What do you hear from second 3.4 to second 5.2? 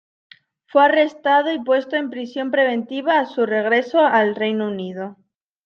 regreso al Reino Unido.